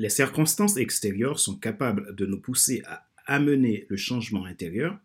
Les 0.00 0.08
circonstances 0.08 0.78
extérieures 0.78 1.38
sont 1.38 1.58
capables 1.58 2.16
de 2.16 2.24
nous 2.24 2.40
pousser 2.40 2.82
à 2.86 3.06
amener 3.26 3.84
le 3.90 3.98
changement 3.98 4.46
intérieur. 4.46 4.98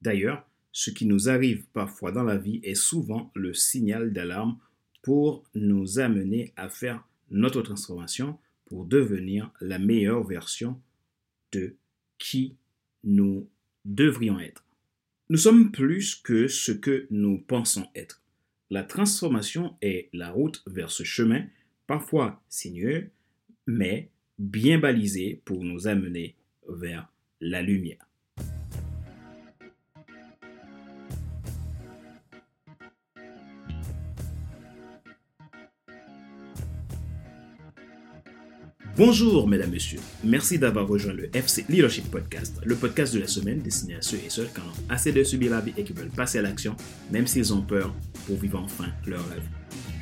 D'ailleurs, 0.00 0.48
ce 0.70 0.92
qui 0.92 1.06
nous 1.06 1.28
arrive 1.28 1.66
parfois 1.72 2.12
dans 2.12 2.22
la 2.22 2.36
vie 2.36 2.60
est 2.62 2.76
souvent 2.76 3.32
le 3.34 3.52
signal 3.52 4.12
d'alarme 4.12 4.56
pour 5.02 5.42
nous 5.56 5.98
amener 5.98 6.52
à 6.54 6.68
faire 6.68 7.04
notre 7.32 7.62
transformation 7.62 8.38
pour 8.66 8.84
devenir 8.84 9.50
la 9.60 9.80
meilleure 9.80 10.22
version 10.22 10.80
de 11.50 11.74
qui 12.18 12.54
nous 13.02 13.50
devrions 13.84 14.38
être. 14.38 14.64
Nous 15.30 15.38
sommes 15.38 15.72
plus 15.72 16.14
que 16.14 16.46
ce 16.46 16.70
que 16.70 17.08
nous 17.10 17.38
pensons 17.38 17.88
être. 17.96 18.22
La 18.70 18.84
transformation 18.84 19.74
est 19.82 20.10
la 20.12 20.30
route 20.30 20.62
vers 20.68 20.92
ce 20.92 21.02
chemin, 21.02 21.44
parfois 21.88 22.40
sinueux, 22.48 23.10
mais 23.66 24.12
bien 24.38 24.78
balisé 24.78 25.42
pour 25.44 25.64
nous 25.64 25.86
amener 25.88 26.36
vers 26.68 27.12
la 27.40 27.62
lumière. 27.62 28.07
Bonjour 38.98 39.46
mesdames, 39.46 39.70
messieurs. 39.70 40.00
Merci 40.24 40.58
d'avoir 40.58 40.88
rejoint 40.88 41.12
le 41.12 41.30
FC 41.32 41.64
Leadership 41.68 42.10
Podcast, 42.10 42.60
le 42.64 42.74
podcast 42.74 43.14
de 43.14 43.20
la 43.20 43.28
semaine 43.28 43.60
destiné 43.60 43.94
à 43.94 44.02
ceux 44.02 44.16
et 44.16 44.28
celles 44.28 44.52
qui 44.52 44.58
ont 44.58 44.84
assez 44.88 45.12
de 45.12 45.22
subir 45.22 45.52
la 45.52 45.60
vie 45.60 45.72
et 45.76 45.84
qui 45.84 45.92
veulent 45.92 46.08
passer 46.08 46.40
à 46.40 46.42
l'action, 46.42 46.74
même 47.12 47.28
s'ils 47.28 47.54
ont 47.54 47.62
peur, 47.62 47.94
pour 48.26 48.36
vivre 48.36 48.58
enfin 48.58 48.86
leur 49.06 49.24
rêve. 49.28 49.44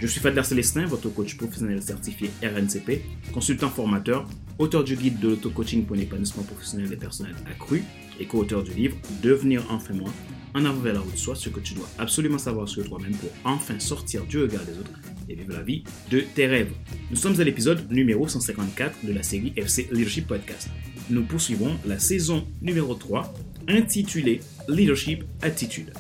Je 0.01 0.07
suis 0.07 0.19
Fadler 0.19 0.43
Célestin, 0.45 0.87
votre 0.87 1.11
coach 1.11 1.37
professionnel 1.37 1.83
certifié 1.83 2.31
RNCP, 2.43 3.03
consultant 3.35 3.69
formateur, 3.69 4.27
auteur 4.59 4.83
du 4.83 4.97
guide 4.97 5.21
de 5.21 5.29
l'auto-coaching 5.29 5.85
pour 5.85 5.95
l'épanouissement 5.95 6.45
professionnel 6.45 6.89
des 6.89 6.97
personnels 6.97 7.37
accru 7.51 7.85
et 8.19 8.25
co-auteur 8.25 8.65
du 8.65 8.73
livre 8.73 8.97
Devenir 9.23 9.63
enfin 9.69 9.93
moi, 9.93 10.11
en 10.55 10.65
avant 10.65 10.81
vers 10.81 10.95
la 10.95 11.01
route 11.01 11.19
soit 11.19 11.37
ce 11.37 11.51
que 11.51 11.61
tu 11.61 11.75
dois 11.75 11.89
absolument 11.99 12.39
savoir 12.39 12.67
sur 12.67 12.89
toi-même 12.89 13.15
pour 13.17 13.29
enfin 13.45 13.79
sortir 13.79 14.25
du 14.25 14.39
regard 14.39 14.65
des 14.65 14.79
autres 14.79 14.99
et 15.29 15.35
vivre 15.35 15.53
la 15.53 15.63
vie 15.63 15.85
de 16.11 16.21
tes 16.21 16.47
rêves. 16.47 16.73
Nous 17.11 17.17
sommes 17.17 17.41
à 17.41 17.45
l'épisode 17.45 17.91
numéro 17.91 18.29
154 18.29 19.05
de 19.05 19.13
la 19.13 19.23
série 19.23 19.53
FC 19.57 19.89
Leadership 19.91 20.27
Podcast. 20.27 20.69
Nous 21.11 21.23
poursuivons 21.25 21.77
la 21.87 21.99
saison 21.99 22.47
numéro 22.63 22.95
3 22.95 23.33
intitulée 23.69 24.41
Leadership 24.69 25.25
Attitude. 25.43 25.93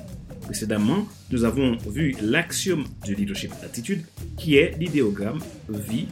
Précédemment, 0.42 1.08
nous 1.30 1.44
avons 1.44 1.76
vu 1.76 2.14
l'axiome 2.20 2.84
du 3.04 3.16
leadership 3.16 3.52
attitude 3.64 4.04
qui 4.36 4.56
est 4.56 4.78
l'idéogramme 4.78 5.40
vie 5.68 6.06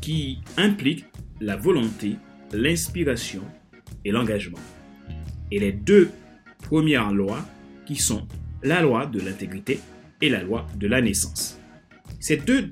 qui 0.00 0.38
implique 0.56 1.04
la 1.40 1.56
volonté, 1.56 2.16
l'inspiration 2.52 3.42
et 4.04 4.12
l'engagement. 4.12 4.58
Et 5.50 5.58
les 5.58 5.72
deux 5.72 6.10
premières 6.62 7.12
lois 7.12 7.44
qui 7.86 7.96
sont 7.96 8.26
la 8.62 8.82
loi 8.82 9.06
de 9.06 9.20
l'intégrité 9.20 9.80
et 10.20 10.28
la 10.28 10.42
loi 10.42 10.66
de 10.76 10.86
la 10.86 11.02
naissance. 11.02 11.58
Ces 12.24 12.38
deux 12.38 12.70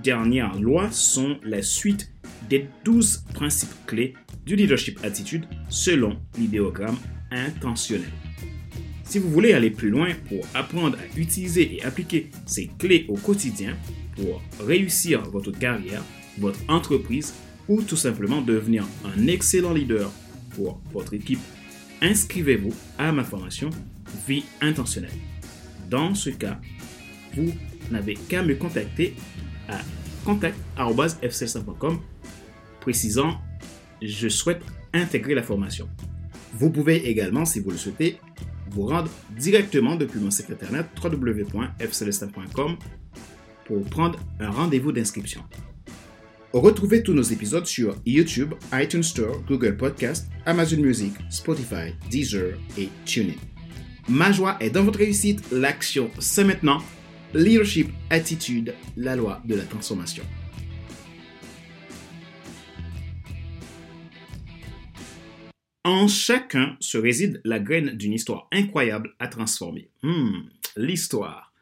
dernières 0.00 0.54
lois 0.60 0.92
sont 0.92 1.36
la 1.42 1.60
suite 1.60 2.12
des 2.48 2.68
douze 2.84 3.24
principes 3.34 3.74
clés 3.84 4.14
du 4.46 4.54
leadership 4.54 5.00
attitude 5.02 5.44
selon 5.68 6.20
l'idéogramme 6.38 6.96
intentionnel. 7.32 8.12
Si 9.02 9.18
vous 9.18 9.28
voulez 9.28 9.54
aller 9.54 9.70
plus 9.70 9.90
loin 9.90 10.10
pour 10.28 10.46
apprendre 10.54 10.96
à 10.98 11.18
utiliser 11.18 11.74
et 11.74 11.84
appliquer 11.84 12.30
ces 12.46 12.70
clés 12.78 13.06
au 13.08 13.14
quotidien 13.14 13.76
pour 14.14 14.40
réussir 14.64 15.22
votre 15.22 15.50
carrière, 15.50 16.04
votre 16.38 16.60
entreprise 16.68 17.34
ou 17.66 17.82
tout 17.82 17.96
simplement 17.96 18.40
devenir 18.40 18.86
un 19.04 19.26
excellent 19.26 19.72
leader 19.72 20.12
pour 20.54 20.80
votre 20.92 21.14
équipe, 21.14 21.40
inscrivez-vous 22.02 22.72
à 22.98 23.10
ma 23.10 23.24
formation 23.24 23.70
Vie 24.28 24.44
intentionnelle. 24.60 25.10
Dans 25.90 26.14
ce 26.14 26.30
cas, 26.30 26.60
vous 27.34 27.52
n'avez 27.90 28.14
qu'à 28.14 28.42
me 28.42 28.54
contacter 28.54 29.14
à 29.68 29.78
contact.fc5.com 30.24 31.98
précisant 32.80 33.38
je 34.00 34.28
souhaite 34.28 34.62
intégrer 34.92 35.34
la 35.34 35.42
formation. 35.42 35.88
Vous 36.54 36.70
pouvez 36.70 37.08
également, 37.08 37.44
si 37.44 37.60
vous 37.60 37.70
le 37.70 37.76
souhaitez, 37.76 38.18
vous 38.70 38.86
rendre 38.86 39.10
directement 39.38 39.96
depuis 39.96 40.20
mon 40.20 40.30
site 40.30 40.50
internet 40.50 40.86
www.fcelestin.com 41.02 42.76
pour 43.66 43.84
prendre 43.84 44.18
un 44.40 44.50
rendez-vous 44.50 44.92
d'inscription. 44.92 45.42
Retrouvez 46.52 47.02
tous 47.02 47.14
nos 47.14 47.22
épisodes 47.22 47.64
sur 47.64 47.96
YouTube, 48.04 48.54
iTunes 48.74 49.02
Store, 49.02 49.40
Google 49.48 49.76
Podcast, 49.76 50.28
Amazon 50.44 50.78
Music, 50.78 51.14
Spotify, 51.30 51.94
Deezer 52.10 52.58
et 52.76 52.90
TuneIn. 53.06 53.36
Ma 54.08 54.32
joie 54.32 54.56
est 54.60 54.68
dans 54.70 54.84
votre 54.84 54.98
réussite. 54.98 55.42
L'action, 55.50 56.10
c'est 56.18 56.44
maintenant. 56.44 56.82
Leadership, 57.34 57.88
attitude, 58.10 58.74
la 58.94 59.16
loi 59.16 59.40
de 59.46 59.54
la 59.54 59.64
transformation. 59.64 60.22
En 65.82 66.08
chacun 66.08 66.76
se 66.78 66.98
réside 66.98 67.40
la 67.44 67.58
graine 67.58 67.96
d'une 67.96 68.12
histoire 68.12 68.48
incroyable 68.52 69.14
à 69.18 69.28
transformer. 69.28 69.88
Hmm, 70.02 70.42
l'histoire. 70.76 71.54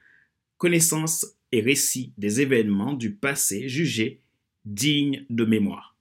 Connaissance 0.59 1.37
et 1.53 1.61
récit 1.61 2.13
des 2.19 2.41
événements 2.41 2.95
du 2.95 3.13
passé 3.13 3.69
jugés 3.69 4.19
dignes 4.65 5.25
de 5.31 5.45
mémoire. 5.45 5.97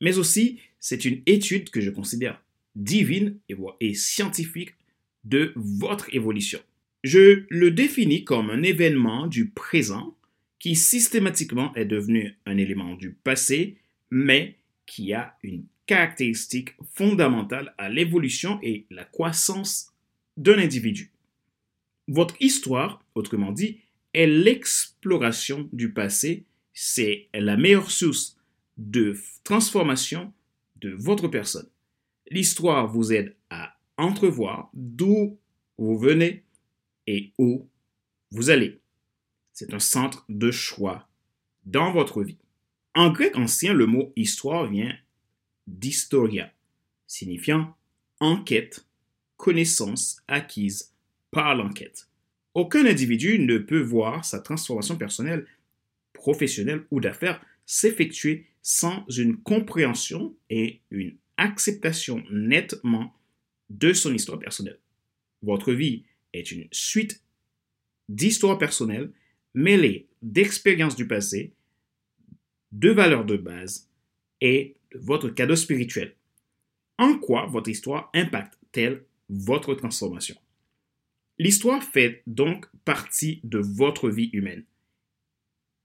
Mais 0.00 0.18
aussi, 0.18 0.58
c'est 0.80 1.04
une 1.04 1.22
étude 1.26 1.70
que 1.70 1.80
je 1.80 1.90
considère 1.90 2.42
divine 2.74 3.38
et, 3.48 3.56
et 3.78 3.94
scientifique 3.94 4.74
de 5.22 5.52
votre 5.54 6.12
évolution. 6.12 6.58
Je 7.04 7.44
le 7.50 7.70
définis 7.70 8.24
comme 8.24 8.48
un 8.48 8.62
événement 8.62 9.26
du 9.26 9.50
présent 9.50 10.16
qui 10.58 10.74
systématiquement 10.74 11.74
est 11.74 11.84
devenu 11.84 12.38
un 12.46 12.56
élément 12.56 12.94
du 12.94 13.12
passé, 13.12 13.76
mais 14.10 14.56
qui 14.86 15.12
a 15.12 15.36
une 15.42 15.66
caractéristique 15.84 16.74
fondamentale 16.94 17.74
à 17.76 17.90
l'évolution 17.90 18.58
et 18.62 18.86
la 18.88 19.04
croissance 19.04 19.92
d'un 20.38 20.58
individu. 20.58 21.12
Votre 22.08 22.36
histoire, 22.40 23.04
autrement 23.14 23.52
dit, 23.52 23.80
est 24.14 24.26
l'exploration 24.26 25.68
du 25.74 25.92
passé, 25.92 26.46
c'est 26.72 27.28
la 27.34 27.58
meilleure 27.58 27.90
source 27.90 28.38
de 28.78 29.14
transformation 29.44 30.32
de 30.76 30.88
votre 30.88 31.28
personne. 31.28 31.68
L'histoire 32.30 32.88
vous 32.88 33.12
aide 33.12 33.36
à 33.50 33.76
entrevoir 33.98 34.70
d'où 34.72 35.38
vous 35.76 35.98
venez 35.98 36.44
et 37.06 37.32
où 37.38 37.68
vous 38.30 38.50
allez. 38.50 38.80
C'est 39.52 39.72
un 39.72 39.78
centre 39.78 40.24
de 40.28 40.50
choix 40.50 41.08
dans 41.64 41.92
votre 41.92 42.22
vie. 42.22 42.38
En 42.94 43.10
grec 43.10 43.36
ancien, 43.36 43.72
le 43.72 43.86
mot 43.86 44.12
histoire 44.16 44.66
vient 44.66 44.94
d'historia, 45.66 46.52
signifiant 47.06 47.76
enquête, 48.20 48.86
connaissance 49.36 50.22
acquise 50.28 50.92
par 51.30 51.54
l'enquête. 51.54 52.08
Aucun 52.54 52.86
individu 52.86 53.38
ne 53.38 53.58
peut 53.58 53.80
voir 53.80 54.24
sa 54.24 54.38
transformation 54.38 54.96
personnelle, 54.96 55.46
professionnelle 56.12 56.86
ou 56.90 57.00
d'affaires 57.00 57.44
s'effectuer 57.66 58.46
sans 58.62 59.04
une 59.08 59.36
compréhension 59.36 60.34
et 60.50 60.80
une 60.90 61.16
acceptation 61.36 62.22
nettement 62.30 63.12
de 63.70 63.92
son 63.92 64.14
histoire 64.14 64.38
personnelle. 64.38 64.78
Votre 65.42 65.72
vie 65.72 66.04
est 66.34 66.50
une 66.50 66.68
suite 66.72 67.22
d'histoires 68.08 68.58
personnelles 68.58 69.12
mêlées 69.54 70.08
d'expériences 70.22 70.96
du 70.96 71.06
passé, 71.06 71.52
de 72.72 72.90
valeurs 72.90 73.24
de 73.24 73.36
base 73.36 73.88
et 74.40 74.76
de 74.92 74.98
votre 74.98 75.28
cadeau 75.30 75.56
spirituel. 75.56 76.14
En 76.98 77.18
quoi 77.18 77.46
votre 77.46 77.70
histoire 77.70 78.10
impacte-t-elle 78.14 79.04
votre 79.28 79.74
transformation? 79.74 80.36
L'histoire 81.38 81.82
fait 81.82 82.22
donc 82.26 82.66
partie 82.84 83.40
de 83.44 83.58
votre 83.58 84.08
vie 84.08 84.30
humaine. 84.32 84.64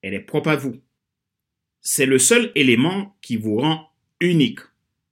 Elle 0.02 0.14
est 0.14 0.20
propre 0.20 0.50
à 0.50 0.56
vous. 0.56 0.80
C'est 1.82 2.06
le 2.06 2.20
seul 2.20 2.52
élément 2.56 3.18
qui 3.22 3.38
vous 3.38 3.58
rend 3.58 3.90
unique. 4.20 4.60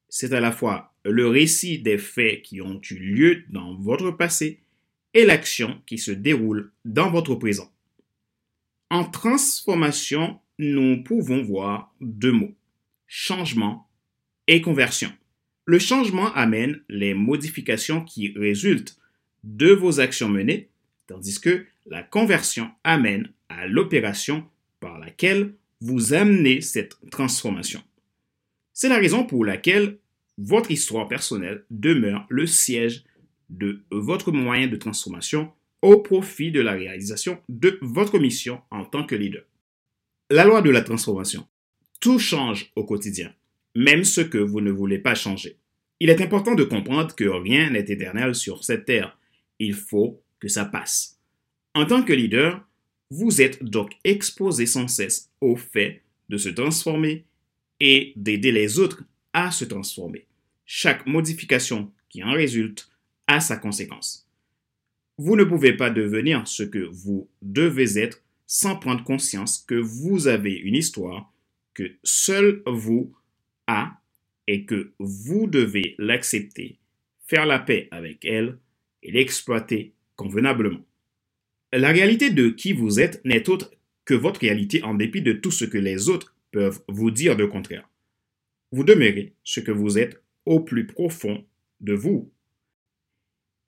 C'est 0.10 0.34
à 0.34 0.40
la 0.40 0.52
fois 0.52 0.94
le 1.04 1.28
récit 1.28 1.80
des 1.80 1.98
faits 1.98 2.42
qui 2.44 2.62
ont 2.62 2.80
eu 2.92 2.96
lieu 2.96 3.44
dans 3.50 3.76
votre 3.76 4.12
passé 4.12 4.60
et 5.18 5.26
l'action 5.26 5.82
qui 5.88 5.98
se 5.98 6.12
déroule 6.12 6.72
dans 6.86 7.10
votre 7.10 7.34
présent. 7.34 7.74
En 8.92 9.04
transformation, 9.04 10.40
nous 10.60 11.02
pouvons 11.02 11.42
voir 11.42 11.92
deux 12.02 12.32
mots, 12.32 12.54
changement 13.08 13.90
et 14.46 14.62
conversion. 14.62 15.12
Le 15.66 15.80
changement 15.80 16.32
amène 16.36 16.84
les 16.88 17.16
modifications 17.16 18.06
qui 18.06 18.32
résultent 18.38 19.00
de 19.44 19.72
vos 19.72 20.00
actions 20.00 20.30
menées, 20.30 20.70
tandis 21.08 21.42
que 21.42 21.66
la 21.88 22.04
conversion 22.04 22.70
amène 22.84 23.32
à 23.50 23.66
l'opération 23.66 24.46
par 24.80 25.00
laquelle 25.00 25.56
vous 25.82 26.14
amenez 26.14 26.62
cette 26.62 26.96
transformation. 27.10 27.82
C'est 28.72 28.90
la 28.90 29.00
raison 29.00 29.26
pour 29.26 29.46
laquelle 29.46 29.98
votre 30.38 30.70
histoire 30.70 31.08
personnelle 31.08 31.66
demeure 31.72 32.28
le 32.30 32.46
siège 32.46 33.04
de 33.50 33.84
votre 33.92 34.32
moyen 34.32 34.68
de 34.68 34.76
transformation 34.76 35.52
au 35.82 35.98
profit 35.98 36.52
de 36.52 36.62
la 36.62 36.74
réalisation 36.74 37.40
de 37.50 37.78
votre 37.82 38.20
mission 38.20 38.62
en 38.72 38.86
tant 38.86 39.06
que 39.06 39.16
leader. 39.16 39.44
La 40.30 40.44
loi 40.44 40.62
de 40.62 40.70
la 40.70 40.82
transformation. 40.82 41.48
Tout 42.00 42.20
change 42.20 42.72
au 42.76 42.84
quotidien, 42.84 43.34
même 43.76 44.04
ce 44.04 44.22
que 44.22 44.38
vous 44.38 44.62
ne 44.62 44.72
voulez 44.72 45.00
pas 45.00 45.16
changer. 45.16 45.58
Il 46.00 46.10
est 46.10 46.22
important 46.22 46.54
de 46.54 46.64
comprendre 46.64 47.16
que 47.16 47.24
rien 47.24 47.70
n'est 47.72 47.80
éternel 47.80 48.36
sur 48.36 48.64
cette 48.64 48.86
terre. 48.86 49.18
Il 49.60 49.74
faut 49.74 50.22
que 50.40 50.48
ça 50.48 50.66
passe. 50.66 51.20
En 51.74 51.86
tant 51.86 52.04
que 52.04 52.14
leader, 52.14 52.64
vous 53.10 53.42
êtes 53.42 53.64
donc 53.64 53.92
exposé 54.04 54.66
sans 54.66 54.88
cesse 54.88 55.32
au 55.42 55.56
fait 55.56 56.04
de 56.30 56.38
se 56.38 56.50
transformer 56.50 57.26
et 57.80 58.14
d'aider 58.16 58.52
les 58.52 58.80
autres 58.80 59.04
à 59.34 59.52
se 59.52 59.66
transformer. 59.66 60.26
Chaque 60.66 61.06
modification 61.06 61.92
qui 62.10 62.24
en 62.24 62.34
résulte 62.34 62.90
a 63.28 63.40
sa 63.40 63.58
conséquence. 63.58 64.28
Vous 65.18 65.36
ne 65.36 65.44
pouvez 65.44 65.74
pas 65.74 65.90
devenir 65.90 66.48
ce 66.48 66.64
que 66.64 66.80
vous 66.80 67.30
devez 67.42 67.98
être 67.98 68.22
sans 68.46 68.76
prendre 68.78 69.04
conscience 69.04 69.60
que 69.68 69.76
vous 69.76 70.28
avez 70.28 70.54
une 70.54 70.76
histoire 70.76 71.34
que 71.74 71.92
seul 72.04 72.64
vous 72.66 73.14
a 73.68 74.00
et 74.48 74.66
que 74.66 74.94
vous 75.00 75.48
devez 75.48 75.96
l'accepter, 75.98 76.80
faire 77.26 77.46
la 77.46 77.60
paix 77.60 77.88
avec 77.92 78.24
elle 78.26 78.58
et 79.04 79.12
l'exploiter 79.12 79.94
convenablement. 80.16 80.86
La 81.74 81.92
réalité 81.92 82.30
de 82.30 82.50
qui 82.50 82.74
vous 82.74 83.00
êtes 83.00 83.24
n'est 83.26 83.50
autre 83.50 83.72
que 84.06 84.14
votre 84.14 84.40
réalité 84.40 84.84
en 84.84 84.94
dépit 84.94 85.22
de 85.22 85.34
tout 85.34 85.52
ce 85.52 85.66
que 85.66 85.78
les 85.78 86.08
autres 86.08 86.34
peuvent 86.52 86.82
vous 86.88 87.12
dire 87.12 87.36
de 87.36 87.46
contraire. 87.46 87.90
Vous 88.72 88.84
demeurez 88.84 89.34
ce 89.44 89.60
que 89.60 89.72
vous 89.72 89.98
êtes 89.98 90.24
au 90.46 90.62
plus 90.62 90.88
profond 90.88 91.46
de 91.82 91.94
vous. 91.94 92.32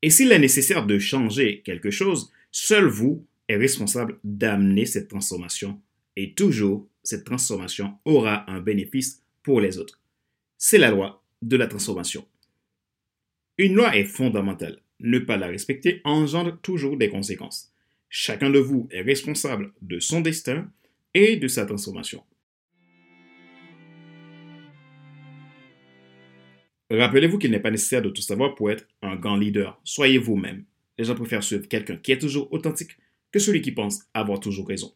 Et 0.01 0.09
s'il 0.09 0.31
est 0.31 0.39
nécessaire 0.39 0.85
de 0.85 0.97
changer 0.97 1.61
quelque 1.61 1.91
chose, 1.91 2.31
seul 2.51 2.85
vous 2.85 3.25
est 3.47 3.57
responsable 3.57 4.19
d'amener 4.23 4.85
cette 4.85 5.09
transformation 5.09 5.81
et 6.15 6.33
toujours 6.33 6.87
cette 7.03 7.25
transformation 7.25 7.97
aura 8.05 8.49
un 8.49 8.61
bénéfice 8.61 9.23
pour 9.43 9.61
les 9.61 9.77
autres. 9.77 9.99
C'est 10.57 10.77
la 10.77 10.91
loi 10.91 11.23
de 11.41 11.57
la 11.57 11.67
transformation. 11.67 12.25
Une 13.57 13.75
loi 13.75 13.95
est 13.97 14.05
fondamentale. 14.05 14.81
Ne 14.99 15.19
pas 15.19 15.37
la 15.37 15.47
respecter 15.47 16.01
engendre 16.03 16.59
toujours 16.61 16.97
des 16.97 17.09
conséquences. 17.09 17.73
Chacun 18.09 18.49
de 18.49 18.59
vous 18.59 18.87
est 18.91 19.01
responsable 19.01 19.73
de 19.81 19.99
son 19.99 20.21
destin 20.21 20.69
et 21.13 21.37
de 21.37 21.47
sa 21.47 21.65
transformation. 21.65 22.23
Rappelez-vous 26.89 27.37
qu'il 27.37 27.51
n'est 27.51 27.59
pas 27.59 27.71
nécessaire 27.71 28.01
de 28.01 28.09
tout 28.09 28.21
savoir 28.21 28.55
pour 28.55 28.71
être 28.71 28.87
un 29.01 29.15
grand 29.15 29.37
leader. 29.37 29.79
Soyez 29.83 30.17
vous-même. 30.17 30.65
Les 30.97 31.05
gens 31.05 31.15
préfèrent 31.15 31.43
suivre 31.43 31.67
quelqu'un 31.67 31.97
qui 31.97 32.11
est 32.11 32.19
toujours 32.19 32.51
authentique 32.51 32.97
que 33.31 33.39
celui 33.39 33.61
qui 33.61 33.71
pense 33.71 34.01
avoir 34.13 34.39
toujours 34.39 34.67
raison. 34.67 34.93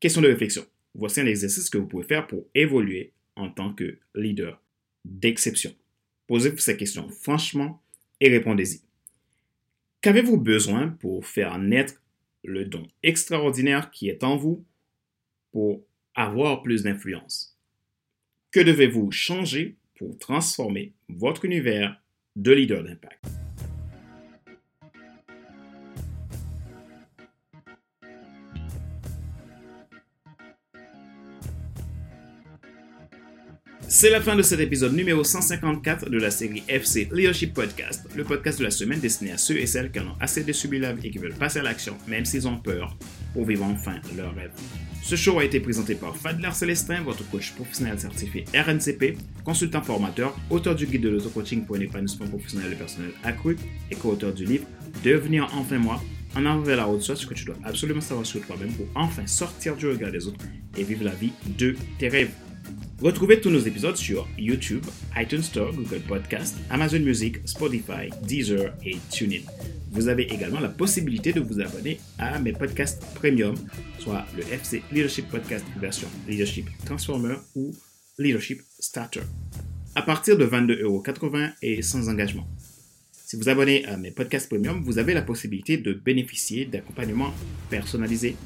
Question 0.00 0.20
de 0.20 0.28
réflexion. 0.28 0.66
Voici 0.94 1.20
un 1.20 1.26
exercice 1.26 1.70
que 1.70 1.78
vous 1.78 1.86
pouvez 1.86 2.04
faire 2.04 2.26
pour 2.26 2.46
évoluer 2.54 3.12
en 3.36 3.48
tant 3.48 3.72
que 3.72 3.98
leader 4.14 4.60
d'exception. 5.04 5.74
Posez-vous 6.26 6.58
ces 6.58 6.76
questions 6.76 7.08
franchement 7.08 7.82
et 8.20 8.28
répondez-y. 8.28 8.82
Qu'avez-vous 10.02 10.38
besoin 10.38 10.88
pour 10.88 11.26
faire 11.26 11.58
naître 11.58 12.02
le 12.44 12.64
don 12.64 12.86
extraordinaire 13.02 13.90
qui 13.90 14.08
est 14.08 14.24
en 14.24 14.36
vous 14.36 14.64
pour 15.52 15.82
avoir 16.14 16.62
plus 16.62 16.82
d'influence? 16.82 17.58
Que 18.50 18.60
devez-vous 18.60 19.10
changer 19.10 19.76
pour 19.96 20.18
transformer 20.18 20.92
votre 21.16 21.44
univers 21.44 22.00
de 22.36 22.52
leader 22.52 22.82
d'impact? 22.82 23.26
C'est 33.92 34.08
la 34.08 34.20
fin 34.20 34.36
de 34.36 34.42
cet 34.42 34.60
épisode 34.60 34.94
numéro 34.94 35.24
154 35.24 36.10
de 36.10 36.18
la 36.18 36.30
série 36.30 36.62
FC 36.68 37.08
Leadership 37.12 37.52
Podcast, 37.52 38.06
le 38.14 38.22
podcast 38.22 38.60
de 38.60 38.64
la 38.64 38.70
semaine 38.70 39.00
destiné 39.00 39.32
à 39.32 39.36
ceux 39.36 39.56
et 39.58 39.66
celles 39.66 39.90
qui 39.90 39.98
en 39.98 40.06
ont 40.06 40.16
assez 40.20 40.44
de 40.44 40.52
subir 40.52 40.94
et 41.02 41.10
qui 41.10 41.18
veulent 41.18 41.34
passer 41.34 41.58
à 41.58 41.64
l'action, 41.64 41.98
même 42.06 42.24
s'ils 42.24 42.46
ont 42.46 42.56
peur, 42.56 42.96
pour 43.32 43.44
vivre 43.44 43.64
enfin 43.64 43.96
leur 44.16 44.34
rêve. 44.34 44.50
Ce 45.02 45.16
show 45.16 45.38
a 45.38 45.44
été 45.44 45.60
présenté 45.60 45.94
par 45.94 46.16
Fadler 46.16 46.50
Célestin, 46.52 47.02
votre 47.02 47.28
coach 47.30 47.52
professionnel 47.52 47.98
certifié 47.98 48.44
RNCP, 48.54 49.16
consultant 49.44 49.82
formateur, 49.82 50.36
auteur 50.50 50.74
du 50.74 50.86
guide 50.86 51.02
de 51.02 51.08
l'auto-coaching 51.08 51.64
pour 51.64 51.76
un 51.76 51.80
épanouissement 51.80 52.28
professionnel 52.28 52.72
et 52.72 52.76
personnel 52.76 53.10
accru 53.24 53.56
et 53.90 53.96
co-auteur 53.96 54.32
du 54.32 54.44
livre 54.44 54.66
Devenir 55.02 55.48
enfin 55.54 55.78
moi, 55.78 56.02
en 56.36 56.44
avant 56.46 56.60
vers 56.60 56.76
la 56.76 56.84
route, 56.84 57.02
soit 57.02 57.16
ce 57.16 57.26
que 57.26 57.34
tu 57.34 57.44
dois 57.44 57.56
absolument 57.64 58.00
savoir 58.00 58.26
sur 58.26 58.40
toi-même 58.46 58.72
pour 58.72 58.86
enfin 58.94 59.26
sortir 59.26 59.74
du 59.74 59.88
regard 59.88 60.12
des 60.12 60.26
autres 60.28 60.44
et 60.76 60.84
vivre 60.84 61.04
la 61.04 61.14
vie 61.14 61.32
de 61.58 61.74
tes 61.98 62.08
rêves. 62.08 62.32
Retrouvez 63.00 63.40
tous 63.40 63.50
nos 63.50 63.60
épisodes 63.60 63.96
sur 63.96 64.28
YouTube, 64.36 64.84
iTunes 65.16 65.42
Store, 65.42 65.72
Google 65.72 66.02
Podcast, 66.06 66.56
Amazon 66.68 67.00
Music, 67.00 67.36
Spotify, 67.46 68.10
Deezer 68.22 68.74
et 68.84 68.98
TuneIn. 69.10 69.40
Vous 69.90 70.08
avez 70.08 70.32
également 70.32 70.60
la 70.60 70.68
possibilité 70.68 71.32
de 71.32 71.40
vous 71.40 71.60
abonner 71.60 72.00
à 72.18 72.38
mes 72.38 72.52
podcasts 72.52 73.04
premium, 73.14 73.54
soit 73.98 74.24
le 74.36 74.42
FC 74.52 74.82
Leadership 74.92 75.28
Podcast 75.28 75.64
version 75.78 76.08
Leadership 76.28 76.66
Transformer 76.84 77.36
ou 77.54 77.72
Leadership 78.18 78.62
Starter, 78.78 79.22
à 79.94 80.02
partir 80.02 80.36
de 80.38 80.46
22,80€ 80.46 81.52
et 81.62 81.82
sans 81.82 82.08
engagement. 82.08 82.48
Si 83.12 83.36
vous 83.36 83.48
abonnez 83.48 83.84
à 83.86 83.96
mes 83.96 84.10
podcasts 84.10 84.48
premium, 84.48 84.82
vous 84.82 84.98
avez 84.98 85.14
la 85.14 85.22
possibilité 85.22 85.76
de 85.76 85.92
bénéficier 85.92 86.64
d'accompagnement 86.66 87.32
personnalisé, 87.68 88.36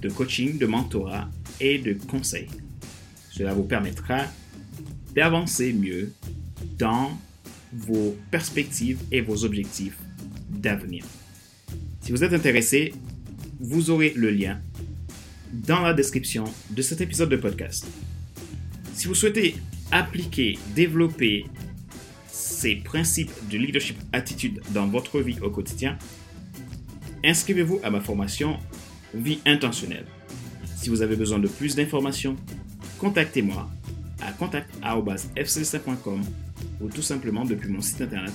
de 0.00 0.08
coaching, 0.08 0.58
de 0.58 0.66
mentorat 0.66 1.28
et 1.60 1.78
de 1.78 1.94
conseils 1.94 2.48
cela 3.38 3.54
vous 3.54 3.62
permettra 3.62 4.24
d'avancer 5.14 5.72
mieux 5.72 6.12
dans 6.76 7.16
vos 7.72 8.16
perspectives 8.32 9.00
et 9.12 9.20
vos 9.20 9.44
objectifs 9.44 9.96
d'avenir. 10.58 11.04
Si 12.00 12.12
vous 12.12 12.24
êtes 12.24 12.32
intéressé, 12.32 12.94
vous 13.60 13.90
aurez 13.90 14.12
le 14.16 14.30
lien 14.30 14.60
dans 15.52 15.80
la 15.80 15.94
description 15.94 16.44
de 16.70 16.82
cet 16.82 17.00
épisode 17.00 17.30
de 17.30 17.36
podcast. 17.36 17.86
Si 18.94 19.06
vous 19.06 19.14
souhaitez 19.14 19.56
appliquer, 19.90 20.58
développer 20.74 21.46
ces 22.26 22.76
principes 22.76 23.32
de 23.50 23.58
leadership 23.58 23.96
attitude 24.12 24.60
dans 24.70 24.86
votre 24.86 25.20
vie 25.20 25.38
au 25.40 25.50
quotidien, 25.50 25.96
inscrivez-vous 27.24 27.80
à 27.82 27.90
ma 27.90 28.00
formation 28.00 28.58
Vie 29.14 29.40
intentionnelle. 29.46 30.04
Si 30.76 30.90
vous 30.90 31.00
avez 31.00 31.16
besoin 31.16 31.38
de 31.38 31.48
plus 31.48 31.74
d'informations, 31.74 32.36
contactez-moi 32.98 33.70
à 34.20 34.32
contact.fcelsa.com 34.32 36.22
ou 36.80 36.88
tout 36.88 37.02
simplement 37.02 37.44
depuis 37.44 37.70
mon 37.70 37.80
site 37.80 38.02
internet 38.02 38.34